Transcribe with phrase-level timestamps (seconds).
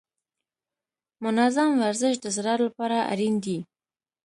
[1.23, 3.57] منظم ورزش د زړه لپاره اړین دی.